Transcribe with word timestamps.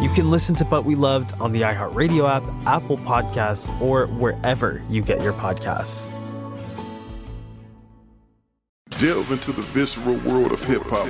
You 0.00 0.08
can 0.10 0.30
listen 0.30 0.54
to 0.56 0.64
But 0.64 0.84
We 0.84 0.94
Loved 0.94 1.32
on 1.40 1.50
the 1.50 1.62
iHeartRadio 1.62 2.30
app, 2.30 2.44
Apple 2.68 2.98
Podcasts, 2.98 3.68
or 3.80 4.06
wherever 4.06 4.80
you 4.88 5.02
get 5.02 5.20
your 5.20 5.32
podcasts. 5.32 6.08
Delve 8.90 9.32
into 9.32 9.50
the 9.50 9.62
visceral 9.62 10.16
world 10.18 10.52
of 10.52 10.62
hip 10.62 10.82
hop 10.84 11.06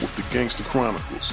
with 0.00 0.14
the 0.14 0.22
Gangster 0.32 0.62
Chronicles, 0.62 1.32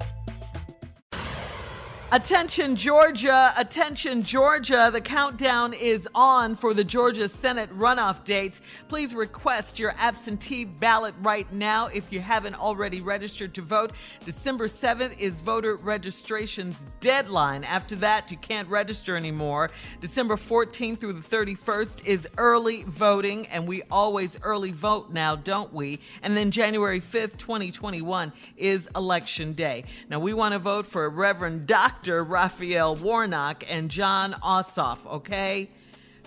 Attention, 2.13 2.75
Georgia. 2.75 3.53
Attention, 3.55 4.21
Georgia. 4.21 4.89
The 4.91 4.99
countdown 4.99 5.73
is 5.73 6.09
on 6.13 6.57
for 6.57 6.73
the 6.73 6.83
Georgia 6.83 7.29
Senate 7.29 7.69
runoff 7.73 8.25
dates. 8.25 8.59
Please 8.89 9.13
request 9.13 9.79
your 9.79 9.95
absentee 9.97 10.65
ballot 10.65 11.15
right 11.21 11.49
now 11.53 11.87
if 11.87 12.11
you 12.11 12.19
haven't 12.19 12.55
already 12.55 12.99
registered 12.99 13.53
to 13.53 13.61
vote. 13.61 13.93
December 14.25 14.67
7th 14.67 15.17
is 15.19 15.39
voter 15.39 15.77
registration's 15.77 16.77
deadline. 16.99 17.63
After 17.63 17.95
that, 17.95 18.29
you 18.29 18.35
can't 18.35 18.67
register 18.67 19.15
anymore. 19.15 19.69
December 20.01 20.35
14th 20.35 20.99
through 20.99 21.13
the 21.13 21.21
31st 21.21 22.05
is 22.05 22.27
early 22.37 22.83
voting, 22.83 23.47
and 23.47 23.65
we 23.65 23.83
always 23.89 24.37
early 24.43 24.71
vote 24.71 25.11
now, 25.11 25.37
don't 25.37 25.71
we? 25.71 26.01
And 26.23 26.35
then 26.35 26.51
January 26.51 26.99
5th, 26.99 27.37
2021 27.37 28.33
is 28.57 28.89
election 28.97 29.53
day. 29.53 29.85
Now, 30.09 30.19
we 30.19 30.33
want 30.33 30.51
to 30.51 30.59
vote 30.59 30.85
for 30.85 31.09
Reverend 31.09 31.67
Dr. 31.67 32.00
Raphael 32.07 32.95
Warnock 32.95 33.63
and 33.67 33.89
Jon 33.89 34.33
Ossoff, 34.43 34.97
okay? 35.05 35.69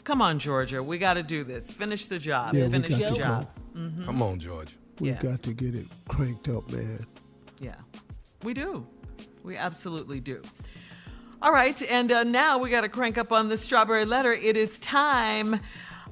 Come 0.05 0.21
on, 0.23 0.39
Georgia. 0.39 0.83
We 0.83 0.99
got 0.99 1.15
to 1.15 1.23
do 1.23 1.45
this. 1.45 1.65
Finish 1.65 2.07
the 2.07 2.19
job. 2.19 2.55
Yeah, 2.55 2.67
we 2.67 2.73
Finish 2.73 2.91
got 2.91 2.99
the 2.99 3.11
to 3.11 3.17
job. 3.17 3.49
go. 3.75 3.81
Mhm. 3.81 4.07
Come 4.07 4.23
on, 4.23 4.39
George. 4.39 4.77
We 5.01 5.09
Yeah. 5.11 5.21
got 5.23 5.43
to 5.45 5.53
get 5.53 5.75
it 5.75 5.87
cranked 6.09 6.49
up, 6.49 6.71
man. 6.71 7.05
Yeah, 7.61 7.75
we 8.43 8.55
do. 8.55 8.87
We 9.43 9.57
absolutely 9.57 10.21
do. 10.21 10.43
All 11.43 11.53
right, 11.53 11.81
and 11.91 12.11
uh, 12.13 12.23
now 12.25 12.59
we 12.59 12.71
got 12.71 12.83
to 12.83 12.89
crank 12.89 13.19
up 13.19 13.33
on 13.33 13.49
the 13.49 13.57
strawberry 13.59 14.05
letter. 14.05 14.33
It 14.33 14.57
is 14.57 14.79
time. 14.79 15.61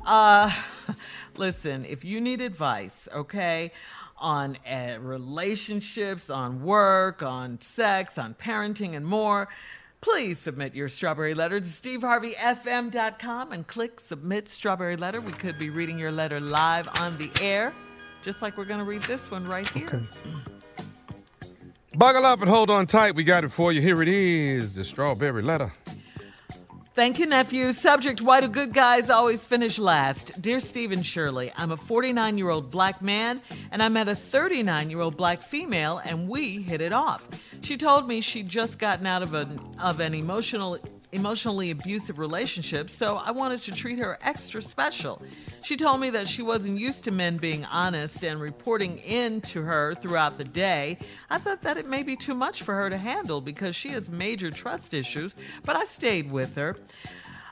Uh, 0.05 0.53
listen, 1.37 1.85
if 1.85 2.05
you 2.05 2.21
need 2.21 2.41
advice, 2.41 3.09
okay, 3.15 3.73
on 4.23 4.57
uh, 4.67 4.97
relationships, 5.01 6.31
on 6.31 6.63
work, 6.63 7.23
on 7.23 7.61
sex, 7.61 8.17
on 8.17 8.35
parenting, 8.35 8.97
and 8.97 9.05
more, 9.05 9.49
please 10.01 10.39
submit 10.39 10.75
your 10.75 10.89
strawberry 10.89 11.35
letter 11.35 11.61
to 11.61 11.67
steveharveyfm.com 11.67 13.53
and 13.53 13.67
click 13.67 14.01
submit 14.01 14.49
strawberry 14.49 14.97
letter. 14.97 15.21
We 15.21 15.33
could 15.33 15.59
be 15.59 15.69
reading 15.69 15.99
your 15.99 16.13
letter 16.13 16.41
live 16.41 16.89
on 16.99 17.19
the 17.19 17.31
air, 17.43 17.75
just 18.23 18.41
like 18.41 18.57
we're 18.57 18.65
going 18.65 18.79
to 18.79 18.87
read 18.87 19.03
this 19.03 19.31
one 19.31 19.47
right 19.47 19.69
here. 19.69 19.89
Okay. 19.89 20.07
Buckle 21.95 22.25
up 22.25 22.41
and 22.41 22.49
hold 22.49 22.71
on 22.71 22.87
tight. 22.87 23.15
We 23.15 23.25
got 23.25 23.45
it 23.45 23.51
for 23.51 23.71
you. 23.71 23.83
Here 23.83 24.01
it 24.01 24.09
is 24.09 24.75
the 24.75 24.85
strawberry 24.85 25.43
letter. 25.43 25.71
Thank 26.95 27.19
you, 27.19 27.25
nephew. 27.25 27.73
Subject 27.73 28.21
Why 28.21 28.43
do 28.43 28.49
good 28.49 28.75
guys 28.75 29.09
always 29.09 29.43
finish 29.43 29.79
last? 29.79 30.43
Dear 30.43 30.61
Steve 30.61 30.93
and 30.93 31.07
Shirley, 31.07 31.51
I'm 31.57 31.73
a 31.73 31.77
49 31.79 32.37
year 32.37 32.51
old 32.51 32.71
black 32.71 33.01
man 33.01 33.41
and 33.71 33.83
I 33.83 33.89
met 33.89 34.09
a 34.09 34.15
39 34.15 34.91
year 34.91 35.01
old 35.01 35.17
black 35.17 35.39
female 35.39 36.03
and 36.05 36.29
we 36.29 36.61
hit 36.61 36.83
it 36.83 36.93
off. 36.93 37.27
She 37.63 37.79
told 37.79 38.07
me 38.07 38.21
she'd 38.21 38.47
just 38.47 38.79
gotten 38.79 39.07
out 39.07 39.23
of 39.23 39.33
an, 39.33 39.59
of 39.79 40.01
an 40.01 40.13
emotional, 40.13 40.79
emotionally 41.13 41.71
abusive 41.71 42.19
relationship, 42.19 42.91
so 42.91 43.19
I 43.19 43.31
wanted 43.31 43.61
to 43.63 43.73
treat 43.73 43.99
her 43.99 44.19
extra 44.23 44.63
special. 44.63 45.23
She 45.65 45.77
told 45.77 46.01
me 46.01 46.11
that 46.11 46.27
she 46.27 46.43
wasn't 46.43 46.81
used 46.81 47.05
to 47.05 47.11
men 47.11 47.37
being 47.37 47.65
honest 47.67 48.25
and 48.25 48.41
reporting 48.41 48.99
in 48.99 49.43
to 49.43 49.63
her 49.63 49.95
throughout 49.95 50.39
the 50.39 50.45
day. 50.45 50.99
I 51.31 51.39
thought 51.39 51.63
that 51.63 51.77
it 51.77 51.87
may 51.87 52.03
be 52.03 52.17
too 52.17 52.35
much 52.35 52.63
for 52.63 52.75
her 52.75 52.91
to 52.91 52.97
handle 52.97 53.41
because 53.41 53.77
she 53.77 53.91
has 53.91 54.09
major 54.09 54.51
trust 54.51 54.95
issues, 54.95 55.35
but 55.65 55.77
I 55.77 55.85
stayed 55.85 56.33
with 56.33 56.57
her. 56.57 56.77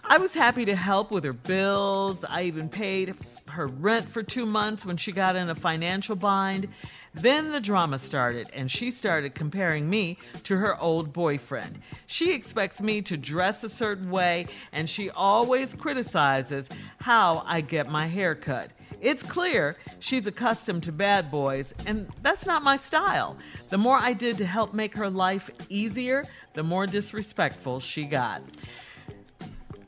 I 0.05 0.19
was 0.19 0.33
happy 0.33 0.65
to 0.65 0.75
help 0.75 1.11
with 1.11 1.23
her 1.25 1.33
bills. 1.33 2.25
I 2.25 2.43
even 2.45 2.69
paid 2.69 3.15
her 3.49 3.67
rent 3.67 4.09
for 4.09 4.23
two 4.23 4.47
months 4.47 4.85
when 4.85 4.97
she 4.97 5.13
got 5.13 5.37
in 5.37 5.51
a 5.51 5.55
financial 5.55 6.17
bind. 6.17 6.69
Then 7.13 7.51
the 7.51 7.61
drama 7.61 7.99
started, 7.99 8.49
and 8.55 8.71
she 8.71 8.91
started 8.91 9.35
comparing 9.35 9.91
me 9.91 10.17
to 10.45 10.57
her 10.57 10.81
old 10.81 11.13
boyfriend. 11.13 11.81
She 12.07 12.33
expects 12.33 12.81
me 12.81 13.03
to 13.03 13.17
dress 13.17 13.65
a 13.65 13.69
certain 13.69 14.11
way, 14.11 14.47
and 14.73 14.89
she 14.89 15.11
always 15.11 15.75
criticizes 15.75 16.69
how 17.01 17.43
I 17.47 17.63
get 17.63 17.91
my 17.91 18.07
hair 18.07 18.35
cut. 18.35 18.71
It's 19.01 19.23
clear 19.23 19.77
she's 19.99 20.27
accustomed 20.27 20.85
to 20.85 20.93
bad 20.93 21.31
boys, 21.31 21.75
and 21.87 22.07
that's 22.23 22.47
not 22.47 22.63
my 22.63 22.77
style. 22.77 23.37
The 23.71 23.79
more 23.79 23.97
I 23.97 24.13
did 24.13 24.39
to 24.39 24.47
help 24.47 24.73
make 24.75 24.95
her 24.95 25.11
life 25.11 25.51
easier, 25.69 26.27
the 26.55 26.63
more 26.63 26.87
disrespectful 26.87 27.81
she 27.81 28.05
got. 28.05 28.43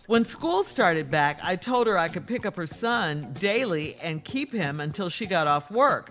When 0.06 0.24
school 0.24 0.64
started 0.64 1.10
back, 1.10 1.38
I 1.44 1.56
told 1.56 1.86
her 1.86 1.96
I 1.96 2.08
could 2.08 2.26
pick 2.26 2.44
up 2.44 2.56
her 2.56 2.66
son 2.66 3.32
daily 3.34 3.94
and 4.02 4.24
keep 4.24 4.52
him 4.52 4.80
until 4.80 5.08
she 5.08 5.26
got 5.26 5.46
off 5.46 5.70
work. 5.70 6.10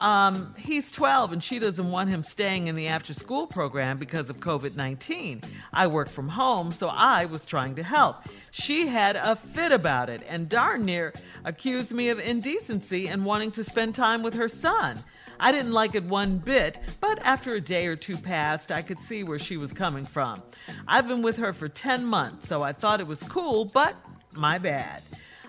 Um, 0.00 0.54
he's 0.56 0.90
12 0.90 1.32
and 1.32 1.44
she 1.44 1.58
doesn't 1.58 1.90
want 1.90 2.08
him 2.08 2.24
staying 2.24 2.68
in 2.68 2.74
the 2.74 2.88
after 2.88 3.12
school 3.12 3.46
program 3.46 3.98
because 3.98 4.30
of 4.30 4.38
COVID 4.38 4.74
19. 4.74 5.42
I 5.72 5.86
work 5.86 6.08
from 6.08 6.28
home, 6.28 6.72
so 6.72 6.88
I 6.88 7.26
was 7.26 7.44
trying 7.44 7.74
to 7.76 7.82
help. 7.82 8.16
She 8.50 8.86
had 8.86 9.16
a 9.16 9.36
fit 9.36 9.72
about 9.72 10.08
it 10.08 10.22
and 10.26 10.48
darn 10.48 10.86
near 10.86 11.12
accused 11.44 11.92
me 11.92 12.08
of 12.08 12.18
indecency 12.18 13.08
and 13.08 13.24
wanting 13.24 13.50
to 13.52 13.64
spend 13.64 13.94
time 13.94 14.22
with 14.22 14.34
her 14.34 14.48
son. 14.48 14.98
I 15.38 15.52
didn't 15.52 15.72
like 15.72 15.94
it 15.94 16.04
one 16.04 16.38
bit, 16.38 16.78
but 17.00 17.18
after 17.20 17.54
a 17.54 17.60
day 17.60 17.86
or 17.86 17.96
two 17.96 18.16
passed, 18.16 18.70
I 18.70 18.82
could 18.82 18.98
see 18.98 19.24
where 19.24 19.38
she 19.38 19.56
was 19.56 19.72
coming 19.72 20.04
from. 20.04 20.42
I've 20.86 21.08
been 21.08 21.22
with 21.22 21.38
her 21.38 21.54
for 21.54 21.68
10 21.68 22.04
months, 22.04 22.46
so 22.48 22.62
I 22.62 22.72
thought 22.72 23.00
it 23.00 23.06
was 23.06 23.22
cool, 23.22 23.64
but 23.64 23.94
my 24.34 24.58
bad. 24.58 25.02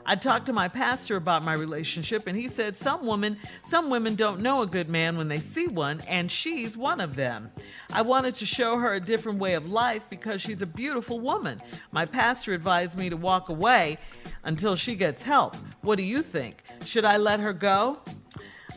I 0.05 0.15
talked 0.15 0.45
to 0.47 0.53
my 0.53 0.67
pastor 0.67 1.15
about 1.15 1.43
my 1.43 1.53
relationship 1.53 2.27
and 2.27 2.37
he 2.37 2.47
said 2.47 2.75
some 2.75 3.05
women 3.05 3.37
some 3.69 3.89
women 3.89 4.15
don't 4.15 4.41
know 4.41 4.61
a 4.61 4.67
good 4.67 4.89
man 4.89 5.17
when 5.17 5.27
they 5.27 5.39
see 5.39 5.67
one 5.67 6.01
and 6.07 6.31
she's 6.31 6.75
one 6.75 6.99
of 6.99 7.15
them. 7.15 7.51
I 7.93 8.01
wanted 8.01 8.35
to 8.35 8.45
show 8.45 8.77
her 8.77 8.93
a 8.95 8.99
different 8.99 9.39
way 9.39 9.53
of 9.53 9.71
life 9.71 10.03
because 10.09 10.41
she's 10.41 10.61
a 10.61 10.65
beautiful 10.65 11.19
woman. 11.19 11.61
My 11.91 12.05
pastor 12.05 12.53
advised 12.53 12.97
me 12.97 13.09
to 13.09 13.17
walk 13.17 13.49
away 13.49 13.97
until 14.43 14.75
she 14.75 14.95
gets 14.95 15.21
help. 15.21 15.55
What 15.81 15.97
do 15.97 16.03
you 16.03 16.21
think? 16.21 16.63
Should 16.85 17.05
I 17.05 17.17
let 17.17 17.39
her 17.39 17.53
go? 17.53 17.99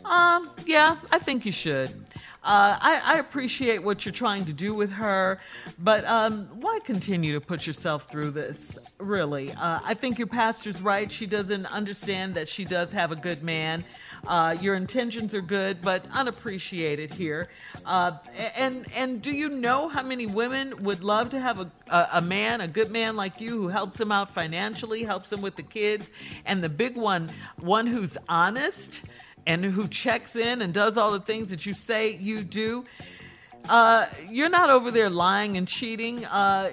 Um, 0.03 0.51
yeah, 0.65 0.97
I 1.11 1.19
think 1.19 1.45
you 1.45 1.51
should. 1.51 1.89
Uh, 2.43 2.77
I, 2.79 3.01
I, 3.03 3.17
appreciate 3.17 3.81
what 3.81 4.05
you're 4.05 4.13
trying 4.13 4.45
to 4.45 4.53
do 4.53 4.75
with 4.75 4.91
her, 4.91 5.39
but 5.79 6.05
um, 6.05 6.47
why 6.59 6.77
continue 6.83 7.33
to 7.33 7.41
put 7.41 7.65
yourself 7.65 8.07
through 8.07 8.29
this? 8.29 8.77
Really, 8.97 9.51
uh, 9.51 9.81
I 9.83 9.93
think 9.93 10.17
your 10.17 10.27
pastor's 10.27 10.81
right. 10.81 11.11
She 11.11 11.25
doesn't 11.25 11.65
understand 11.65 12.35
that 12.35 12.47
she 12.47 12.63
does 12.63 12.93
have 12.93 13.11
a 13.11 13.15
good 13.17 13.43
man. 13.43 13.83
Uh, 14.25 14.55
your 14.61 14.75
intentions 14.75 15.33
are 15.33 15.41
good, 15.41 15.81
but 15.81 16.05
unappreciated 16.13 17.13
here. 17.13 17.49
Uh, 17.85 18.13
and 18.55 18.87
and 18.95 19.21
do 19.21 19.31
you 19.31 19.49
know 19.49 19.89
how 19.89 20.01
many 20.01 20.25
women 20.25 20.81
would 20.81 21.03
love 21.03 21.29
to 21.31 21.39
have 21.41 21.59
a, 21.59 21.71
a, 21.89 22.07
a 22.13 22.21
man, 22.21 22.61
a 22.61 22.69
good 22.69 22.89
man 22.89 23.17
like 23.17 23.41
you, 23.41 23.49
who 23.49 23.67
helps 23.67 23.97
them 23.97 24.13
out 24.13 24.33
financially, 24.33 25.03
helps 25.03 25.29
them 25.29 25.41
with 25.41 25.57
the 25.57 25.63
kids, 25.63 26.09
and 26.45 26.63
the 26.63 26.69
big 26.69 26.95
one, 26.95 27.29
one 27.59 27.87
who's 27.87 28.17
honest 28.29 29.01
and 29.45 29.63
who 29.63 29.87
checks 29.89 30.35
in 30.35 30.61
and 30.61 30.73
does 30.73 30.95
all 30.95 31.11
the 31.11 31.19
things 31.19 31.49
that 31.49 31.65
you 31.65 31.73
say 31.73 32.15
you 32.15 32.41
do, 32.41 32.85
uh, 33.69 34.07
you're 34.29 34.49
not 34.49 34.69
over 34.69 34.91
there 34.91 35.09
lying 35.09 35.57
and 35.57 35.67
cheating. 35.67 36.25
Uh, 36.25 36.69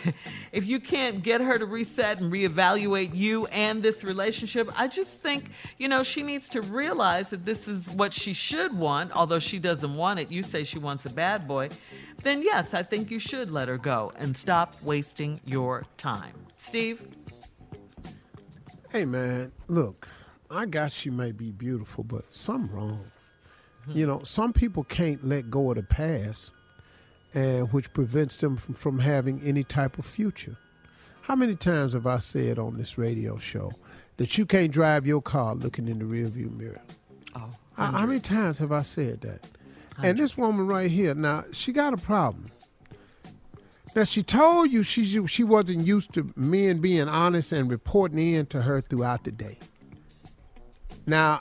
if 0.52 0.66
you 0.66 0.80
can't 0.80 1.22
get 1.22 1.40
her 1.40 1.58
to 1.58 1.66
reset 1.66 2.20
and 2.20 2.32
reevaluate 2.32 3.14
you 3.14 3.46
and 3.46 3.82
this 3.82 4.04
relationship, 4.04 4.68
I 4.78 4.88
just 4.88 5.20
think, 5.20 5.50
you 5.78 5.88
know, 5.88 6.02
she 6.02 6.22
needs 6.22 6.48
to 6.50 6.62
realize 6.62 7.30
that 7.30 7.44
this 7.44 7.68
is 7.68 7.88
what 7.88 8.12
she 8.12 8.32
should 8.32 8.76
want, 8.76 9.12
although 9.12 9.38
she 9.38 9.58
doesn't 9.58 9.94
want 9.94 10.20
it. 10.20 10.30
You 10.30 10.42
say 10.42 10.64
she 10.64 10.78
wants 10.78 11.04
a 11.04 11.10
bad 11.10 11.46
boy. 11.46 11.70
Then, 12.22 12.42
yes, 12.42 12.74
I 12.74 12.82
think 12.82 13.10
you 13.10 13.18
should 13.18 13.50
let 13.50 13.68
her 13.68 13.78
go 13.78 14.12
and 14.16 14.36
stop 14.36 14.74
wasting 14.82 15.40
your 15.44 15.84
time. 15.98 16.34
Steve? 16.58 17.02
Hey, 18.90 19.04
man, 19.04 19.52
look. 19.68 20.08
I 20.50 20.64
got 20.66 20.92
she 20.92 21.10
may 21.10 21.32
be 21.32 21.50
beautiful, 21.50 22.04
but 22.04 22.24
something 22.30 22.74
wrong. 22.74 23.10
You 23.88 24.06
know, 24.06 24.22
some 24.24 24.52
people 24.52 24.84
can't 24.84 25.26
let 25.26 25.50
go 25.50 25.70
of 25.70 25.76
the 25.76 25.82
past, 25.82 26.50
and 27.34 27.72
which 27.72 27.92
prevents 27.92 28.38
them 28.38 28.56
from, 28.56 28.74
from 28.74 28.98
having 28.98 29.40
any 29.42 29.62
type 29.62 29.98
of 29.98 30.06
future. 30.06 30.56
How 31.22 31.36
many 31.36 31.56
times 31.56 31.92
have 31.92 32.06
I 32.06 32.18
said 32.18 32.58
on 32.58 32.76
this 32.76 32.98
radio 32.98 33.36
show 33.38 33.72
that 34.16 34.38
you 34.38 34.46
can't 34.46 34.70
drive 34.70 35.06
your 35.06 35.22
car 35.22 35.54
looking 35.54 35.88
in 35.88 35.98
the 35.98 36.04
rearview 36.04 36.56
mirror? 36.56 36.80
Oh, 37.34 37.50
how, 37.76 37.86
how 37.92 38.06
many 38.06 38.20
times 38.20 38.58
have 38.58 38.72
I 38.72 38.82
said 38.82 39.20
that? 39.22 39.46
And 40.02 40.18
this 40.18 40.36
woman 40.36 40.66
right 40.66 40.90
here, 40.90 41.14
now 41.14 41.44
she 41.52 41.72
got 41.72 41.92
a 41.94 41.96
problem. 41.96 42.50
Now 43.94 44.04
she 44.04 44.22
told 44.22 44.70
you 44.70 44.82
she 44.82 45.26
she 45.26 45.42
wasn't 45.42 45.86
used 45.86 46.12
to 46.14 46.30
men 46.36 46.80
being 46.80 47.08
honest 47.08 47.52
and 47.52 47.70
reporting 47.70 48.18
in 48.18 48.46
to 48.46 48.60
her 48.60 48.82
throughout 48.82 49.24
the 49.24 49.32
day. 49.32 49.58
Now, 51.06 51.40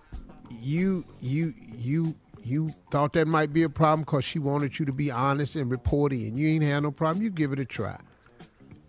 you 0.49 1.03
you 1.21 1.53
you 1.77 2.15
you 2.45 2.69
thought 2.91 3.13
that 3.13 3.27
might 3.27 3.53
be 3.53 3.63
a 3.63 3.69
problem 3.69 4.01
because 4.01 4.23
she 4.23 4.39
wanted 4.39 4.77
you 4.79 4.85
to 4.85 4.93
be 4.93 5.11
honest 5.11 5.55
and 5.55 5.69
reporty, 5.69 6.27
and 6.27 6.37
you 6.37 6.47
ain't 6.47 6.63
had 6.63 6.81
no 6.83 6.91
problem. 6.91 7.23
You 7.23 7.29
give 7.29 7.51
it 7.51 7.59
a 7.59 7.65
try, 7.65 7.99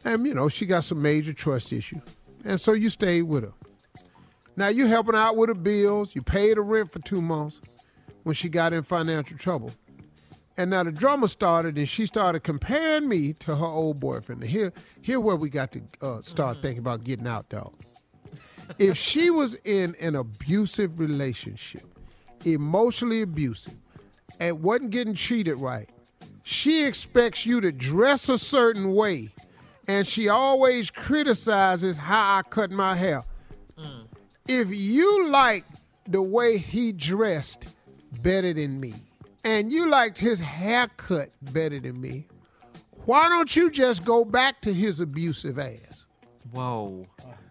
and 0.05 0.27
you 0.27 0.35
know 0.35 0.49
she 0.49 0.67
got 0.67 0.85
some 0.85 1.01
major 1.03 1.33
trust 1.33 1.73
issue. 1.73 2.01
and 2.45 2.61
so 2.61 2.73
you 2.73 2.91
stayed 2.91 3.23
with 3.23 3.45
her. 3.45 3.53
Now 4.57 4.69
you 4.69 4.87
helping 4.87 5.15
out 5.15 5.37
with 5.37 5.49
her 5.49 5.55
bills. 5.55 6.15
You 6.15 6.23
paid 6.23 6.57
her 6.57 6.63
rent 6.63 6.93
for 6.93 7.01
two 7.01 7.21
months 7.21 7.61
when 8.23 8.35
she 8.35 8.49
got 8.49 8.73
in 8.73 8.83
financial 8.83 9.37
trouble. 9.37 9.71
And 10.59 10.71
now 10.71 10.83
the 10.85 10.93
drama 10.93 11.29
started, 11.29 11.77
and 11.77 11.87
she 11.87 12.07
started 12.07 12.41
comparing 12.41 13.09
me 13.09 13.35
to 13.35 13.57
her 13.57 13.67
old 13.67 14.01
boyfriend. 14.01 14.43
Here, 14.43 14.73
here 15.03 15.21
where 15.21 15.37
we 15.37 15.51
got 15.51 15.73
to 15.73 15.83
uh, 16.01 16.23
start 16.23 16.55
mm-hmm. 16.55 16.63
thinking 16.63 16.79
about 16.79 17.05
getting 17.05 17.27
out, 17.27 17.49
dog 17.51 17.75
if 18.79 18.97
she 18.97 19.31
was 19.31 19.57
in 19.65 19.95
an 20.01 20.17
abusive 20.17 20.99
relationship, 20.99 21.83
emotionally 22.47 23.23
abusive, 23.23 23.75
and 24.41 24.63
wasn't 24.63 24.91
getting 24.91 25.15
treated 25.15 25.57
right, 25.57 25.89
she 26.43 26.85
expects 26.85 27.45
you 27.45 27.61
to 27.61 27.73
dress 27.73 28.29
a 28.29 28.39
certain 28.39 28.95
way, 28.95 29.31
and 29.89 30.07
she 30.07 30.29
always 30.29 30.91
criticizes 30.91 31.99
how 31.99 32.39
I 32.39 32.43
cut 32.43 32.71
my 32.71 32.95
hair. 32.95 33.23
Mm. 33.79 34.07
If 34.47 34.69
you 34.71 35.29
like 35.29 35.65
the 36.09 36.23
way 36.23 36.59
he 36.59 36.93
dressed 36.93 37.67
better 38.23 38.53
than 38.53 38.79
me, 38.81 38.95
and 39.45 39.73
you 39.73 39.89
liked 39.89 40.19
his 40.19 40.41
haircut 40.41 41.31
better 41.53 41.81
than 41.81 42.01
me, 42.01 42.27
why 43.05 43.29
don't 43.29 43.55
you 43.55 43.71
just 43.71 44.05
go 44.05 44.25
back 44.25 44.61
to 44.63 44.73
his 44.73 45.01
abusive 45.01 45.59
ass? 45.59 46.07
Whoa. 46.53 47.07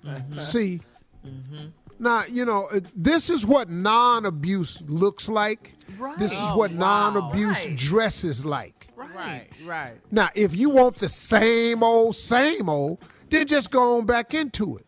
Mm-hmm. 0.05 0.39
See, 0.39 0.81
Mm-hmm. 1.25 1.67
Now, 1.99 2.23
you 2.25 2.45
know, 2.45 2.67
uh, 2.73 2.81
this 2.95 3.29
is 3.29 3.45
what 3.45 3.69
non 3.69 4.25
abuse 4.25 4.81
looks 4.87 5.29
like. 5.29 5.73
Right. 5.97 6.17
This 6.17 6.33
is 6.33 6.39
oh, 6.41 6.57
what 6.57 6.71
wow. 6.71 7.11
non 7.13 7.29
abuse 7.29 7.65
right. 7.65 7.75
dresses 7.75 8.45
like. 8.45 8.89
Right, 8.95 9.47
right. 9.65 9.93
Now, 10.11 10.29
if 10.35 10.55
you 10.55 10.69
want 10.69 10.97
the 10.97 11.07
same 11.07 11.83
old, 11.83 12.15
same 12.15 12.67
old, 12.69 13.03
then 13.29 13.47
just 13.47 13.71
go 13.71 13.97
on 13.97 14.05
back 14.05 14.33
into 14.33 14.77
it. 14.77 14.85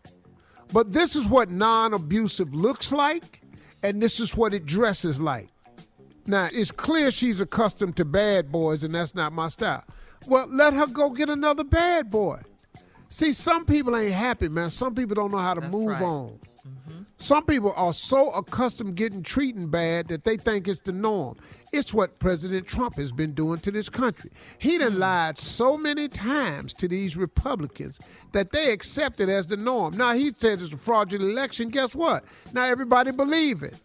But 0.74 0.92
this 0.92 1.16
is 1.16 1.30
what 1.30 1.50
non 1.50 1.94
abusive 1.94 2.54
looks 2.54 2.92
like, 2.92 3.42
and 3.84 4.02
this 4.02 4.20
is 4.20 4.36
what 4.36 4.54
it 4.54 4.66
dresses 4.66 5.20
like. 5.22 5.50
Now, 6.26 6.50
it's 6.52 6.72
clear 6.72 7.10
she's 7.10 7.40
accustomed 7.40 7.96
to 7.98 8.06
bad 8.06 8.52
boys, 8.52 8.84
and 8.84 8.94
that's 8.94 9.16
not 9.16 9.32
my 9.32 9.48
style. 9.48 9.86
Well, 10.28 10.48
let 10.50 10.74
her 10.74 10.88
go 10.88 11.10
get 11.10 11.30
another 11.30 11.64
bad 11.64 12.10
boy. 12.10 12.42
See, 13.10 13.32
some 13.32 13.66
people 13.66 13.96
ain't 13.96 14.14
happy, 14.14 14.50
man. 14.50 14.70
Some 14.70 14.94
people 14.94 15.16
don't 15.16 15.32
know 15.32 15.38
how 15.38 15.54
to 15.54 15.62
That's 15.62 15.72
move 15.72 15.88
right. 15.88 16.02
on. 16.02 16.40
Some 17.20 17.46
people 17.46 17.74
are 17.76 17.94
so 17.94 18.32
accustomed 18.32 18.96
getting 18.96 19.24
treated 19.24 19.72
bad 19.72 20.08
that 20.10 20.24
they 20.24 20.38
think 20.38 20.68
it's 20.68 20.82
the 20.82 20.92
norm. 20.92 21.36
It's 21.74 21.94
what 21.94 22.20
President 22.20 22.68
Trump 22.68 22.96
has 22.96 23.12
been 23.12 23.34
doing 23.34 23.60
to 23.62 23.72
this 23.72 23.90
country. 23.90 24.30
He 24.60 24.78
done 24.78 24.94
mm. 24.94 25.00
lied 25.00 25.38
so 25.38 25.78
many 25.78 26.08
times 26.08 26.74
to 26.74 26.88
these 26.88 27.18
Republicans 27.18 28.00
that 28.34 28.52
they 28.52 28.72
accept 28.72 29.20
it 29.20 29.30
as 29.30 29.48
the 29.48 29.58
norm. 29.58 29.98
Now 29.98 30.14
he 30.14 30.32
says 30.38 30.62
it's 30.62 30.74
a 30.74 30.78
fraudulent 30.78 31.32
election. 31.32 31.70
Guess 31.70 31.96
what? 31.96 32.24
Now 32.54 32.66
everybody 32.66 33.12
believe 33.12 33.64
it. 33.64 33.76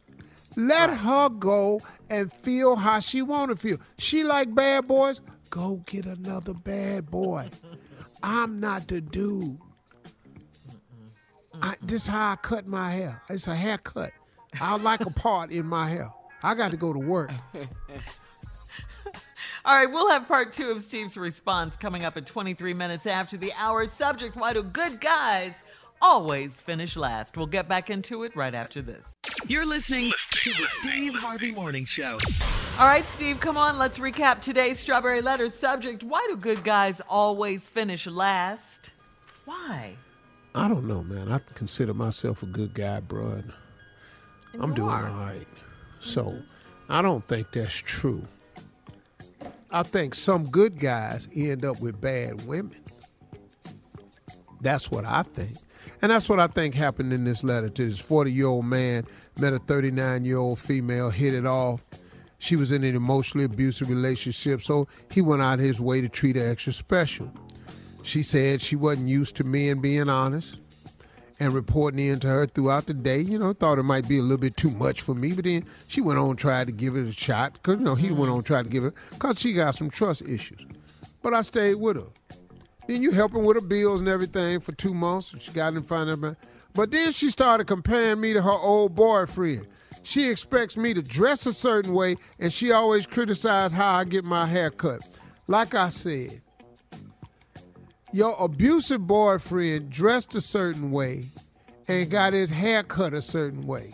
Let 0.54 0.90
her 0.90 1.30
go 1.30 1.80
and 2.10 2.30
feel 2.42 2.76
how 2.76 3.00
she 3.00 3.22
want 3.22 3.50
to 3.50 3.56
feel. 3.56 3.78
She 3.96 4.24
like 4.24 4.54
bad 4.54 4.86
boys. 4.86 5.22
Go 5.48 5.82
get 5.86 6.04
another 6.04 6.52
bad 6.52 7.10
boy. 7.10 7.48
I'm 8.22 8.60
not 8.60 8.88
the 8.88 9.00
dude. 9.00 9.58
I, 11.60 11.76
this 11.82 12.06
how 12.06 12.32
I 12.32 12.36
cut 12.36 12.66
my 12.66 12.92
hair. 12.92 13.20
It's 13.28 13.46
a 13.46 13.54
haircut. 13.54 14.12
I 14.60 14.76
like 14.76 15.00
a 15.06 15.10
part 15.10 15.50
in 15.50 15.66
my 15.66 15.88
hair. 15.88 16.10
I 16.42 16.54
got 16.54 16.70
to 16.70 16.76
go 16.76 16.92
to 16.92 16.98
work. 16.98 17.30
All 19.64 19.76
right, 19.76 19.90
we'll 19.90 20.08
have 20.10 20.26
part 20.26 20.52
two 20.52 20.72
of 20.72 20.82
Steve's 20.82 21.16
response 21.16 21.76
coming 21.76 22.04
up 22.04 22.16
at 22.16 22.26
23 22.26 22.74
minutes 22.74 23.06
after 23.06 23.36
the 23.36 23.52
hour. 23.56 23.86
Subject 23.86 24.34
Why 24.34 24.52
do 24.52 24.62
good 24.62 25.00
guys 25.00 25.52
always 26.00 26.50
finish 26.50 26.96
last? 26.96 27.36
We'll 27.36 27.46
get 27.46 27.68
back 27.68 27.88
into 27.88 28.24
it 28.24 28.34
right 28.34 28.54
after 28.54 28.82
this. 28.82 29.02
You're 29.46 29.66
listening 29.66 30.12
to 30.32 30.50
the 30.50 30.66
Steve 30.80 31.14
Harvey 31.14 31.52
Morning 31.52 31.84
Show. 31.84 32.18
All 32.78 32.86
right, 32.86 33.06
Steve, 33.08 33.38
come 33.38 33.56
on. 33.56 33.78
Let's 33.78 33.98
recap 33.98 34.40
today's 34.40 34.80
Strawberry 34.80 35.20
Letter 35.20 35.48
subject. 35.48 36.02
Why 36.02 36.26
do 36.28 36.36
good 36.36 36.64
guys 36.64 37.00
always 37.08 37.60
finish 37.60 38.06
last? 38.08 38.90
Why? 39.44 39.94
I 40.54 40.68
don't 40.68 40.86
know, 40.86 41.02
man. 41.02 41.32
I 41.32 41.40
consider 41.54 41.94
myself 41.94 42.42
a 42.42 42.46
good 42.46 42.74
guy, 42.74 43.00
bro. 43.00 43.42
I'm 44.58 44.74
doing 44.74 44.90
are. 44.90 45.08
all 45.08 45.16
right. 45.16 45.48
So 46.00 46.24
mm-hmm. 46.24 46.92
I 46.92 47.00
don't 47.00 47.26
think 47.26 47.52
that's 47.52 47.74
true. 47.74 48.26
I 49.70 49.82
think 49.82 50.14
some 50.14 50.50
good 50.50 50.78
guys 50.78 51.26
end 51.34 51.64
up 51.64 51.80
with 51.80 52.00
bad 52.00 52.46
women. 52.46 52.76
That's 54.60 54.90
what 54.90 55.06
I 55.06 55.22
think. 55.22 55.56
And 56.02 56.10
that's 56.10 56.28
what 56.28 56.38
I 56.38 56.48
think 56.48 56.74
happened 56.74 57.12
in 57.12 57.24
this 57.24 57.42
letter 57.42 57.70
to 57.70 57.88
this 57.88 57.98
40 57.98 58.32
year 58.32 58.46
old 58.46 58.66
man, 58.66 59.06
met 59.38 59.54
a 59.54 59.58
39 59.58 60.24
year 60.24 60.36
old 60.36 60.58
female, 60.58 61.10
hit 61.10 61.32
it 61.32 61.46
off. 61.46 61.82
She 62.38 62.56
was 62.56 62.72
in 62.72 62.82
an 62.82 62.96
emotionally 62.96 63.44
abusive 63.44 63.88
relationship, 63.88 64.60
so 64.60 64.88
he 65.10 65.22
went 65.22 65.42
out 65.42 65.60
his 65.60 65.80
way 65.80 66.00
to 66.00 66.08
treat 66.08 66.34
her 66.34 66.46
extra 66.46 66.72
special. 66.72 67.32
She 68.02 68.22
said 68.22 68.60
she 68.60 68.76
wasn't 68.76 69.08
used 69.08 69.36
to 69.36 69.44
men 69.44 69.80
being 69.80 70.08
honest 70.08 70.56
and 71.38 71.52
reporting 71.54 72.06
in 72.06 72.20
to 72.20 72.28
her 72.28 72.46
throughout 72.46 72.86
the 72.86 72.94
day. 72.94 73.20
You 73.20 73.38
know, 73.38 73.52
thought 73.52 73.78
it 73.78 73.84
might 73.84 74.08
be 74.08 74.18
a 74.18 74.22
little 74.22 74.38
bit 74.38 74.56
too 74.56 74.70
much 74.70 75.00
for 75.00 75.14
me, 75.14 75.32
but 75.32 75.44
then 75.44 75.64
she 75.88 76.00
went 76.00 76.18
on 76.18 76.30
and 76.30 76.38
tried 76.38 76.66
to 76.66 76.72
give 76.72 76.96
it 76.96 77.08
a 77.08 77.12
shot 77.12 77.54
because, 77.54 77.78
you 77.78 77.84
know, 77.84 77.94
he 77.94 78.08
went 78.08 78.22
mm-hmm. 78.22 78.30
on 78.30 78.36
and 78.38 78.46
tried 78.46 78.64
to 78.64 78.70
give 78.70 78.84
it 78.84 78.94
because 79.10 79.40
she 79.40 79.52
got 79.52 79.74
some 79.74 79.90
trust 79.90 80.22
issues. 80.22 80.64
But 81.22 81.34
I 81.34 81.42
stayed 81.42 81.76
with 81.76 81.96
her. 81.96 82.36
Then 82.86 83.02
you 83.02 83.12
helping 83.12 83.44
with 83.44 83.56
her 83.56 83.66
bills 83.66 84.00
and 84.00 84.08
everything 84.08 84.60
for 84.60 84.72
two 84.72 84.92
months. 84.92 85.34
She 85.38 85.52
got 85.52 85.74
in 85.74 85.82
front 85.82 86.10
of 86.10 86.20
me. 86.20 86.34
But 86.74 86.90
then 86.90 87.12
she 87.12 87.30
started 87.30 87.66
comparing 87.66 88.20
me 88.20 88.32
to 88.32 88.42
her 88.42 88.50
old 88.50 88.94
boyfriend. 88.94 89.66
She 90.02 90.28
expects 90.28 90.76
me 90.76 90.94
to 90.94 91.02
dress 91.02 91.46
a 91.46 91.52
certain 91.52 91.92
way, 91.92 92.16
and 92.40 92.52
she 92.52 92.72
always 92.72 93.06
criticizes 93.06 93.72
how 93.72 93.94
I 93.94 94.04
get 94.04 94.24
my 94.24 94.46
hair 94.46 94.70
cut. 94.70 95.00
Like 95.46 95.74
I 95.74 95.90
said, 95.90 96.40
your 98.12 98.36
abusive 98.38 99.06
boyfriend 99.06 99.90
dressed 99.90 100.34
a 100.34 100.40
certain 100.40 100.90
way 100.90 101.24
and 101.88 102.10
got 102.10 102.32
his 102.32 102.50
hair 102.50 102.82
cut 102.82 103.14
a 103.14 103.22
certain 103.22 103.62
way. 103.66 103.92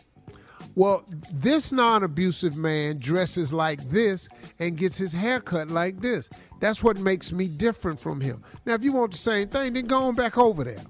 Well, 0.74 1.04
this 1.32 1.72
non 1.72 2.04
abusive 2.04 2.56
man 2.56 2.98
dresses 2.98 3.52
like 3.52 3.82
this 3.90 4.28
and 4.58 4.76
gets 4.76 4.96
his 4.96 5.12
hair 5.12 5.40
cut 5.40 5.70
like 5.70 6.00
this. 6.00 6.28
That's 6.60 6.82
what 6.82 6.98
makes 6.98 7.32
me 7.32 7.48
different 7.48 8.00
from 8.00 8.20
him. 8.20 8.42
Now, 8.66 8.74
if 8.74 8.84
you 8.84 8.92
want 8.92 9.12
the 9.12 9.18
same 9.18 9.48
thing, 9.48 9.72
then 9.72 9.86
go 9.86 10.04
on 10.04 10.14
back 10.14 10.36
over 10.38 10.64
there. 10.64 10.82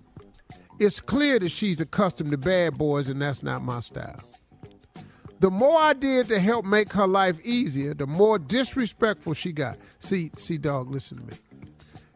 It's 0.78 1.00
clear 1.00 1.38
that 1.38 1.50
she's 1.50 1.80
accustomed 1.80 2.30
to 2.30 2.38
bad 2.38 2.78
boys, 2.78 3.08
and 3.08 3.20
that's 3.20 3.42
not 3.42 3.62
my 3.62 3.80
style. 3.80 4.20
The 5.40 5.50
more 5.50 5.78
I 5.78 5.92
did 5.92 6.28
to 6.28 6.40
help 6.40 6.64
make 6.64 6.92
her 6.92 7.06
life 7.06 7.40
easier, 7.44 7.94
the 7.94 8.06
more 8.06 8.38
disrespectful 8.38 9.34
she 9.34 9.52
got. 9.52 9.78
See, 10.00 10.30
see, 10.36 10.58
dog, 10.58 10.90
listen 10.90 11.18
to 11.18 11.24
me. 11.24 11.32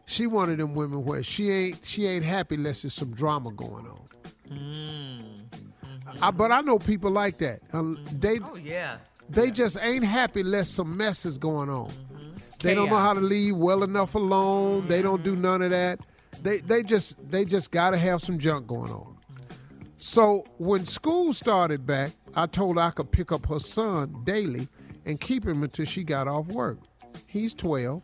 She 0.05 0.27
one 0.27 0.51
of 0.51 0.57
them 0.57 0.75
women 0.75 1.03
where 1.03 1.23
she 1.23 1.49
ain't 1.49 1.85
she 1.85 2.05
ain't 2.05 2.25
happy 2.25 2.55
unless 2.55 2.81
there's 2.81 2.93
some 2.93 3.13
drama 3.13 3.51
going 3.51 3.87
on. 3.87 4.01
Mm-hmm. 4.49 6.23
I, 6.23 6.31
but 6.31 6.51
I 6.51 6.61
know 6.61 6.77
people 6.77 7.11
like 7.11 7.37
that. 7.39 7.61
Uh, 7.71 7.81
mm-hmm. 7.81 8.19
they 8.19 8.39
Oh, 8.39 8.55
yeah. 8.55 8.97
they 9.29 9.49
just 9.49 9.77
ain't 9.81 10.03
happy 10.03 10.41
unless 10.41 10.69
some 10.69 10.95
mess 10.95 11.25
is 11.25 11.37
going 11.37 11.69
on. 11.69 11.89
Mm-hmm. 11.89 12.29
They 12.59 12.75
don't 12.75 12.89
know 12.89 12.97
how 12.97 13.13
to 13.13 13.19
leave 13.19 13.55
well 13.55 13.83
enough 13.83 14.15
alone. 14.15 14.87
They 14.87 15.01
don't 15.01 15.23
do 15.23 15.35
none 15.35 15.61
of 15.61 15.71
that. 15.71 15.99
They 16.41 16.59
they 16.59 16.83
just 16.83 17.15
they 17.29 17.45
just 17.45 17.71
gotta 17.71 17.97
have 17.97 18.21
some 18.21 18.39
junk 18.39 18.67
going 18.67 18.91
on. 18.91 19.17
So 19.97 20.45
when 20.57 20.85
school 20.85 21.33
started 21.33 21.85
back, 21.85 22.11
I 22.35 22.45
told 22.45 22.75
her 22.77 22.83
I 22.83 22.89
could 22.89 23.11
pick 23.11 23.31
up 23.31 23.45
her 23.47 23.59
son 23.59 24.21
daily 24.25 24.67
and 25.05 25.19
keep 25.19 25.45
him 25.45 25.63
until 25.63 25.85
she 25.85 26.03
got 26.03 26.27
off 26.27 26.47
work. 26.47 26.77
He's 27.25 27.53
12. 27.53 28.01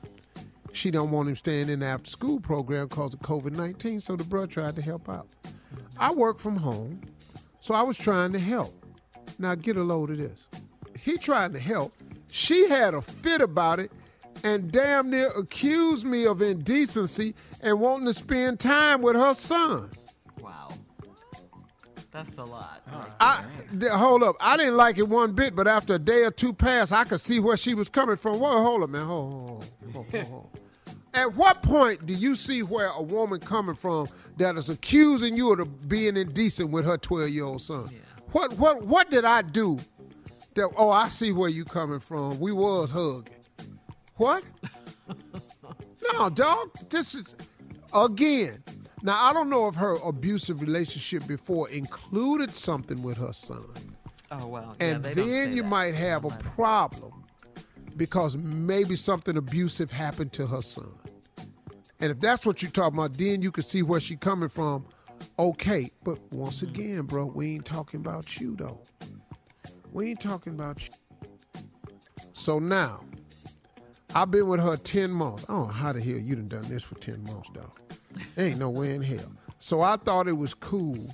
She 0.73 0.91
don't 0.91 1.11
want 1.11 1.29
him 1.29 1.35
staying 1.35 1.69
in 1.69 1.79
the 1.79 1.85
after 1.85 2.09
school 2.09 2.39
program 2.39 2.87
because 2.87 3.13
of 3.13 3.21
COVID 3.21 3.55
19, 3.55 3.99
so 3.99 4.15
the 4.15 4.23
brother 4.23 4.47
tried 4.47 4.75
to 4.75 4.81
help 4.81 5.09
out. 5.09 5.27
I 5.97 6.13
work 6.13 6.39
from 6.39 6.55
home, 6.55 7.01
so 7.59 7.73
I 7.73 7.83
was 7.83 7.97
trying 7.97 8.33
to 8.33 8.39
help. 8.39 8.73
Now 9.37 9.55
get 9.55 9.77
a 9.77 9.83
load 9.83 10.11
of 10.11 10.17
this. 10.17 10.47
He 10.99 11.17
tried 11.17 11.53
to 11.53 11.59
help. 11.59 11.93
She 12.31 12.67
had 12.69 12.93
a 12.93 13.01
fit 13.01 13.41
about 13.41 13.79
it 13.79 13.91
and 14.43 14.71
damn 14.71 15.09
near 15.09 15.27
accused 15.37 16.05
me 16.05 16.25
of 16.25 16.41
indecency 16.41 17.35
and 17.61 17.79
wanting 17.79 18.05
to 18.07 18.13
spend 18.13 18.59
time 18.59 19.01
with 19.01 19.15
her 19.15 19.33
son. 19.33 19.89
Wow. 22.13 22.23
That's 22.23 22.37
a 22.37 22.43
lot. 22.43 22.81
Oh, 22.91 23.15
I 23.19 23.43
th- 23.79 23.91
hold 23.91 24.23
up. 24.23 24.35
I 24.39 24.57
didn't 24.57 24.77
like 24.77 24.97
it 24.97 25.07
one 25.07 25.33
bit, 25.33 25.55
but 25.55 25.67
after 25.67 25.95
a 25.95 25.99
day 25.99 26.23
or 26.23 26.31
two 26.31 26.53
passed, 26.53 26.91
I 26.91 27.03
could 27.03 27.21
see 27.21 27.39
where 27.39 27.57
she 27.57 27.73
was 27.73 27.89
coming 27.89 28.17
from. 28.17 28.39
Whoa, 28.39 28.61
hold 28.63 28.83
up, 28.83 28.89
man. 28.89 29.05
Hold, 29.05 29.31
hold, 29.31 29.71
hold, 29.93 30.11
hold, 30.11 30.25
hold. 30.25 30.59
At 31.13 31.35
what 31.35 31.61
point 31.63 32.05
do 32.05 32.13
you 32.13 32.35
see 32.35 32.61
where 32.61 32.87
a 32.87 33.01
woman 33.01 33.39
coming 33.39 33.75
from 33.75 34.07
that 34.37 34.55
is 34.57 34.69
accusing 34.69 35.35
you 35.35 35.51
of 35.53 35.89
being 35.89 36.15
indecent 36.17 36.69
with 36.71 36.85
her 36.85 36.97
12 36.97 37.29
year 37.29 37.45
old 37.45 37.61
son? 37.61 37.89
What 38.31 38.53
what 38.53 38.83
what 38.83 39.09
did 39.09 39.25
I 39.25 39.41
do? 39.41 39.79
That 40.53 40.69
oh, 40.77 40.89
I 40.89 41.07
see 41.07 41.31
where 41.31 41.49
you 41.49 41.65
coming 41.65 41.99
from. 41.99 42.39
We 42.39 42.51
was 42.51 42.91
hugging. 42.91 43.33
What? 44.15 44.43
no, 46.13 46.29
dog. 46.29 46.71
This 46.89 47.15
is 47.15 47.35
again. 47.93 48.63
Now 49.01 49.23
I 49.23 49.33
don't 49.33 49.49
know 49.49 49.67
if 49.67 49.75
her 49.75 49.93
abusive 50.03 50.61
relationship 50.61 51.25
before 51.27 51.69
included 51.69 52.55
something 52.55 53.01
with 53.01 53.17
her 53.17 53.33
son. 53.33 53.63
Oh, 54.31 54.47
well. 54.47 54.75
Yeah, 54.79 54.85
And 54.87 55.03
then 55.03 55.53
you 55.53 55.63
that. 55.63 55.69
might 55.69 55.95
have 55.95 56.25
a 56.25 56.29
problem 56.29 57.23
because 57.97 58.35
maybe 58.37 58.95
something 58.95 59.37
abusive 59.37 59.89
happened 59.91 60.33
to 60.33 60.45
her 60.47 60.61
son. 60.61 60.93
And 62.01 62.11
if 62.11 62.19
that's 62.19 62.45
what 62.45 62.61
you're 62.61 62.71
talking 62.71 62.97
about, 62.97 63.13
then 63.17 63.41
you 63.41 63.51
can 63.51 63.63
see 63.63 63.81
where 63.81 63.99
she's 63.99 64.19
coming 64.19 64.49
from. 64.49 64.85
Okay, 65.37 65.89
but 66.03 66.19
once 66.31 66.61
Mm-hmm. 66.61 66.75
again, 66.75 67.01
bro, 67.03 67.25
we 67.25 67.55
ain't 67.55 67.65
talking 67.65 67.99
about 67.99 68.39
you 68.39 68.55
though. 68.55 68.81
We 69.91 70.09
ain't 70.11 70.21
talking 70.21 70.53
about 70.53 70.81
you. 70.85 70.93
So 72.33 72.59
now, 72.59 73.01
I've 74.15 74.31
been 74.31 74.47
with 74.47 74.59
her 74.61 74.77
10 74.77 75.11
months. 75.11 75.45
I 75.49 75.53
don't 75.53 75.67
know 75.67 75.73
how 75.73 75.91
the 75.91 76.01
hell 76.01 76.17
you 76.17 76.35
done 76.35 76.47
done 76.47 76.69
this 76.69 76.83
for 76.83 76.95
10 76.95 77.23
months, 77.23 77.49
dog. 77.53 77.77
Ain't 78.37 78.59
no 78.59 78.69
way 78.69 78.95
in 78.95 79.01
hell. 79.01 79.31
So 79.59 79.81
I 79.81 79.97
thought 79.97 80.27
it 80.27 80.37
was 80.37 80.53
cool, 80.53 81.13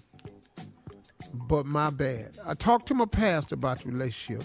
but 1.33 1.65
my 1.65 1.89
bad. 1.89 2.37
I 2.45 2.53
talked 2.53 2.87
to 2.87 2.93
my 2.93 3.05
pastor 3.05 3.55
about 3.55 3.79
the 3.79 3.89
relationship. 3.89 4.43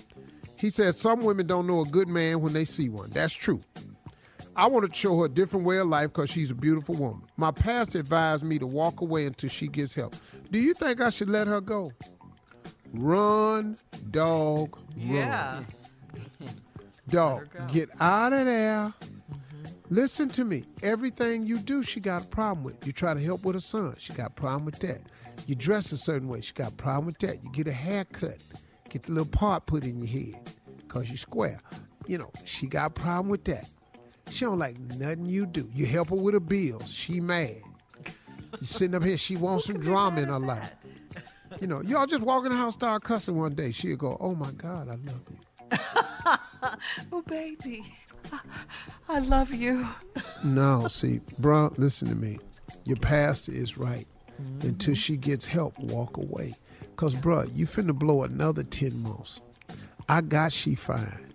He 0.58 0.70
said 0.70 0.94
some 0.94 1.20
women 1.20 1.46
don't 1.46 1.66
know 1.66 1.80
a 1.80 1.86
good 1.86 2.08
man 2.08 2.40
when 2.40 2.52
they 2.52 2.64
see 2.64 2.88
one. 2.88 3.10
That's 3.10 3.32
true. 3.32 3.60
I 4.56 4.66
want 4.66 4.90
to 4.90 4.98
show 4.98 5.18
her 5.20 5.26
a 5.26 5.28
different 5.28 5.64
way 5.64 5.78
of 5.78 5.86
life 5.88 6.08
because 6.08 6.28
she's 6.30 6.50
a 6.50 6.54
beautiful 6.54 6.94
woman. 6.94 7.22
My 7.36 7.50
pastor 7.50 8.00
advised 8.00 8.42
me 8.42 8.58
to 8.58 8.66
walk 8.66 9.00
away 9.00 9.26
until 9.26 9.48
she 9.48 9.68
gets 9.68 9.94
help. 9.94 10.14
Do 10.50 10.58
you 10.58 10.74
think 10.74 11.00
I 11.00 11.10
should 11.10 11.30
let 11.30 11.46
her 11.46 11.60
go? 11.60 11.92
Run, 12.92 13.78
dog, 14.10 14.76
run. 14.96 15.14
Yeah. 15.14 15.62
Dog, 17.08 17.48
get 17.68 17.88
out 18.00 18.32
of 18.32 18.44
there. 18.44 18.92
Listen 19.92 20.28
to 20.28 20.44
me. 20.44 20.62
Everything 20.84 21.44
you 21.44 21.58
do, 21.58 21.82
she 21.82 21.98
got 21.98 22.22
a 22.22 22.26
problem 22.28 22.62
with. 22.62 22.86
You 22.86 22.92
try 22.92 23.12
to 23.12 23.20
help 23.20 23.44
with 23.44 23.56
her 23.56 23.60
son, 23.60 23.96
she 23.98 24.12
got 24.12 24.28
a 24.28 24.34
problem 24.34 24.64
with 24.64 24.78
that. 24.78 25.00
You 25.46 25.56
dress 25.56 25.90
a 25.90 25.96
certain 25.96 26.28
way, 26.28 26.40
she 26.42 26.52
got 26.52 26.72
a 26.72 26.76
problem 26.76 27.06
with 27.06 27.18
that. 27.18 27.42
You 27.42 27.50
get 27.50 27.66
a 27.66 27.72
haircut, 27.72 28.38
get 28.88 29.02
the 29.02 29.12
little 29.12 29.30
part 29.30 29.66
put 29.66 29.84
in 29.84 29.98
your 29.98 30.06
head 30.06 30.40
because 30.78 31.10
you 31.10 31.16
square. 31.16 31.60
You 32.06 32.18
know, 32.18 32.30
she 32.44 32.68
got 32.68 32.86
a 32.86 32.90
problem 32.90 33.28
with 33.30 33.44
that. 33.46 33.68
She 34.30 34.44
don't 34.44 34.60
like 34.60 34.78
nothing 34.78 35.26
you 35.26 35.44
do. 35.44 35.68
You 35.74 35.86
help 35.86 36.10
her 36.10 36.16
with 36.16 36.34
her 36.34 36.40
bills, 36.40 36.88
she 36.92 37.18
mad. 37.18 37.56
You 38.60 38.66
sitting 38.66 38.94
up 38.94 39.02
here, 39.02 39.18
she 39.18 39.34
wants 39.38 39.66
some 39.66 39.80
drama 39.80 40.20
in 40.20 40.28
her 40.28 40.38
life. 40.38 40.72
You 41.60 41.66
know, 41.66 41.82
y'all 41.82 42.06
just 42.06 42.22
walk 42.22 42.44
in 42.44 42.52
the 42.52 42.56
house, 42.56 42.74
start 42.74 43.02
cussing 43.02 43.36
one 43.36 43.54
day. 43.54 43.72
She'll 43.72 43.96
go, 43.96 44.16
"Oh 44.20 44.36
my 44.36 44.52
God, 44.52 44.88
I 44.88 44.94
love 44.94 45.20
you." 45.28 45.38
oh, 47.12 47.22
baby. 47.22 47.84
I 49.08 49.18
love 49.18 49.52
you. 49.52 49.88
No, 50.44 50.88
see, 50.88 51.20
bruh, 51.40 51.76
listen 51.78 52.08
to 52.08 52.14
me. 52.14 52.38
Your 52.84 52.96
pastor 52.96 53.52
is 53.52 53.76
right. 53.76 54.06
Mm-hmm. 54.40 54.68
Until 54.68 54.94
she 54.94 55.16
gets 55.16 55.46
help, 55.46 55.78
walk 55.78 56.16
away. 56.16 56.54
Cause, 56.96 57.14
bruh, 57.14 57.50
you 57.54 57.66
finna 57.66 57.94
blow 57.94 58.22
another 58.22 58.62
10 58.62 59.02
months. 59.02 59.40
I 60.08 60.20
got 60.20 60.52
she 60.52 60.74
fine. 60.74 61.32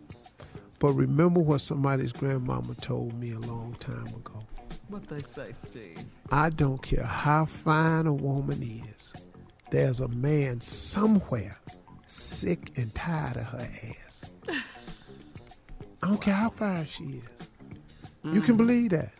But 0.79 0.93
remember 0.93 1.39
what 1.39 1.61
somebody's 1.61 2.11
grandmama 2.11 2.75
told 2.75 3.13
me 3.19 3.31
a 3.31 3.39
long 3.39 3.75
time 3.79 4.07
ago. 4.07 4.45
What 4.87 5.07
they 5.07 5.19
say, 5.19 5.53
Steve. 5.65 5.97
I 6.31 6.49
don't 6.49 6.81
care 6.81 7.03
how 7.03 7.45
fine 7.45 8.05
a 8.05 8.13
woman 8.13 8.61
is. 8.61 9.13
There's 9.71 9.99
a 9.99 10.07
man 10.09 10.61
somewhere 10.61 11.59
sick 12.07 12.77
and 12.77 12.93
tired 12.93 13.37
of 13.37 13.45
her 13.45 13.59
ass. 13.61 14.04
I 16.05 16.07
don't 16.07 16.21
care 16.21 16.35
how 16.35 16.51
fine 16.51 16.85
she 16.85 17.03
is. 17.03 17.49
You 18.23 18.39
can 18.39 18.57
believe 18.57 18.91
that. 18.91 19.11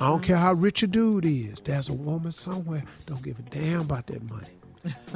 I 0.00 0.06
don't 0.06 0.22
care 0.22 0.38
how 0.38 0.54
rich 0.54 0.82
a 0.82 0.86
dude 0.86 1.26
is. 1.26 1.60
There's 1.62 1.90
a 1.90 1.92
woman 1.92 2.32
somewhere 2.32 2.82
don't 3.04 3.22
give 3.22 3.38
a 3.38 3.42
damn 3.42 3.82
about 3.82 4.06
that 4.06 4.22
money. 4.22 4.48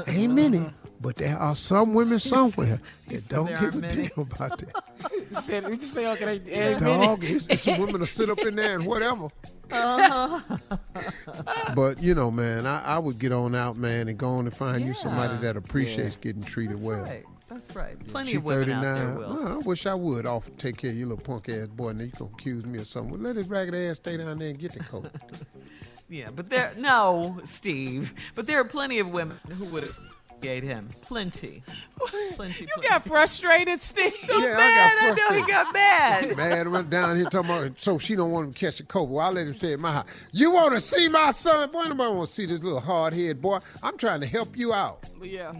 Ain't 0.07 0.35
many, 0.35 0.71
but 1.01 1.17
there 1.17 1.39
are 1.39 1.57
some 1.57 1.95
women 1.95 2.19
somewhere 2.19 2.79
that 3.09 3.27
don't 3.31 3.49
give 3.59 3.75
a 3.75 3.79
many. 3.79 4.09
damn 4.09 4.19
about 4.19 4.59
that. 4.59 4.85
Said, 5.43 5.71
we 5.71 5.79
just 5.79 5.95
say, 5.95 6.13
okay, 6.13 6.37
they, 6.37 6.53
ain't 6.53 6.81
Dog, 6.81 7.23
many. 7.23 7.37
it's, 7.37 7.47
it's 7.47 7.63
some 7.63 7.81
women 7.81 8.03
to 8.03 8.07
sit 8.07 8.29
up 8.29 8.41
in 8.41 8.55
there 8.57 8.75
and 8.75 8.85
whatever. 8.85 9.29
Uh-huh. 9.71 10.41
But 11.75 12.03
you 12.03 12.15
know, 12.15 12.31
man, 12.31 12.67
I, 12.67 12.83
I 12.83 12.99
would 12.99 13.19
get 13.19 13.33
on 13.33 13.55
out, 13.55 13.79
man, 13.79 14.09
and 14.09 14.19
go 14.19 14.29
on 14.29 14.45
and 14.45 14.55
find 14.55 14.85
you 14.85 14.93
somebody 14.93 15.39
that 15.39 15.57
appreciates 15.57 16.17
getting 16.17 16.43
treated 16.43 16.83
well. 16.83 17.05
Right. 17.05 17.25
That's 17.53 17.77
right. 17.77 18.09
Plenty 18.09 18.33
She 18.33 18.37
of 18.39 18.45
women 18.45 18.65
39. 18.67 18.85
out 18.85 18.97
there 18.97 19.15
will. 19.15 19.37
Well, 19.37 19.49
I 19.53 19.57
wish 19.57 19.87
I 19.87 19.95
would 19.95 20.27
off 20.27 20.49
take 20.59 20.77
care 20.79 20.91
of 20.91 20.97
you 20.97 21.07
little 21.07 21.23
punk 21.23 21.49
ass 21.49 21.69
boy. 21.69 21.89
And 21.91 22.01
then 22.01 22.07
you 22.09 22.13
gonna 22.19 22.31
accuse 22.35 22.65
me 22.67 22.79
of 22.79 22.87
something. 22.87 23.13
Well, 23.13 23.21
let 23.21 23.37
his 23.37 23.49
ragged 23.49 23.75
ass 23.75 23.97
stay 23.97 24.17
down 24.17 24.39
there 24.39 24.49
and 24.51 24.59
get 24.59 24.73
the 24.73 24.81
coat. 24.81 25.11
Yeah, 26.09 26.29
but 26.31 26.51
there 26.51 26.75
no, 26.77 27.41
Steve. 27.47 28.13
But 28.35 28.47
there 28.47 28.61
are 28.61 28.65
plenty 28.65 28.99
of 28.99 29.09
women 29.09 29.39
who 29.57 29.65
would 29.67 29.95
appreciate 30.43 30.65
him. 30.65 30.89
Plenty. 31.03 31.63
Plenty. 32.35 32.65
You 32.65 32.83
got 32.83 33.05
frustrated, 33.05 33.83
Steve. 33.83 34.15
So 34.27 34.39
Yeah, 34.39 34.57
I 34.59 34.59
got 34.59 34.59
mad. 34.59 35.03
I, 35.03 35.15
know 35.15 35.41
he 35.41 35.53
got 35.53 35.73
mad. 35.73 36.37
Man, 36.37 36.71
went 36.71 36.91
down 36.91 37.17
here 37.17 37.27
talking 37.27 37.51
about 37.51 37.81
so 37.81 37.99
she 37.99 38.17
don't 38.17 38.31
want 38.31 38.47
him 38.49 38.53
to 38.53 38.59
catch 38.59 38.79
the 38.79 38.85
coat. 38.85 39.09
Well, 39.09 39.25
I 39.27 39.31
let 39.31 39.47
him 39.47 39.55
stay 39.55 39.73
at 39.75 39.81
my 39.81 39.93
house. 39.93 40.07
You 40.33 40.51
want 40.53 40.75
to 40.75 40.81
see 40.81 41.09
my 41.09 41.31
son? 41.31 41.71
Boy, 41.71 41.85
nobody 41.85 42.15
want 42.15 42.27
to 42.29 42.33
see 42.33 42.47
this 42.47 42.61
little 42.61 42.81
hard 42.81 43.15
head 43.15 43.41
boy. 43.41 43.59
I'm 43.83 43.97
trying 43.97 44.21
to 44.21 44.27
help 44.27 44.57
you 44.57 44.73
out. 44.73 45.09
Yeah. 45.23 45.53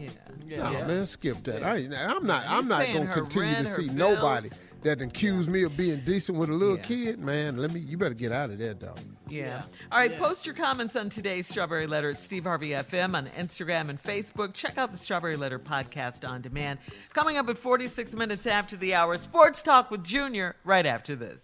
Yeah. 0.47 0.71
No, 0.71 0.87
man, 0.87 1.07
skip 1.07 1.43
that. 1.45 1.63
I 1.63 1.77
ain't, 1.77 1.95
I'm 1.95 2.27
not. 2.27 2.45
I'm 2.47 2.69
not 2.69 2.87
gonna 2.87 3.07
continue 3.13 3.55
rent, 3.55 3.67
to 3.67 3.73
see 3.73 3.87
bills. 3.87 3.97
nobody 3.97 4.51
that 4.83 5.01
accuse 5.01 5.49
me 5.49 5.63
of 5.63 5.77
being 5.77 6.01
decent 6.05 6.37
with 6.37 6.51
a 6.51 6.53
little 6.53 6.77
Yeah. 6.77 6.83
kid. 6.83 7.19
Man, 7.21 7.57
let 7.57 7.73
me. 7.73 7.81
You 7.81 7.97
better 7.97 8.15
get 8.15 8.33
out 8.33 8.51
of 8.51 8.59
there, 8.59 8.75
dog. 8.75 8.99
Yeah. 9.33 9.63
All 9.91 9.99
right. 9.99 10.15
Post 10.19 10.45
your 10.45 10.55
comments 10.55 10.95
on 10.95 11.09
today's 11.09 11.47
Strawberry 11.47 11.87
Letter 11.87 12.11
at 12.11 12.19
Steve 12.19 12.45
Harvey 12.45 12.71
FM 12.71 13.15
on 13.15 13.27
Instagram 13.29 13.89
and 13.89 14.03
Facebook. 14.03 14.53
Check 14.53 14.77
out 14.77 14.93
the 14.93 14.99
Strawberry 14.99 15.37
Letter 15.37 15.59
podcast 15.59 16.29
on 16.29 16.43
demand. 16.43 16.79
Coming 17.15 17.39
up 17.39 17.49
at 17.49 17.57
46 17.57 18.13
minutes 18.13 18.47
after 18.47 18.77
the 18.77 18.95
hour, 18.95 19.17
Sports 19.17 19.63
Talk 19.63 19.91
with 19.91 20.05
Junior 20.05 20.57
right 20.65 20.85
after 20.85 21.17
this. 21.17 21.41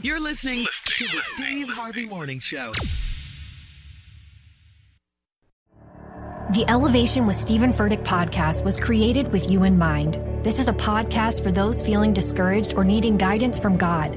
You're 0.00 0.20
listening 0.20 0.64
to 0.84 1.04
the 1.06 1.20
Steve 1.34 1.68
Harvey 1.68 2.06
Morning 2.06 2.38
Show. 2.38 2.70
The 6.52 6.64
Elevation 6.68 7.26
with 7.26 7.34
Stephen 7.34 7.72
Furtick 7.72 8.04
podcast 8.04 8.64
was 8.64 8.76
created 8.76 9.32
with 9.32 9.50
you 9.50 9.64
in 9.64 9.76
mind. 9.76 10.20
This 10.44 10.60
is 10.60 10.68
a 10.68 10.72
podcast 10.72 11.42
for 11.42 11.50
those 11.50 11.84
feeling 11.84 12.12
discouraged 12.12 12.74
or 12.74 12.84
needing 12.84 13.16
guidance 13.16 13.58
from 13.58 13.76
God. 13.76 14.16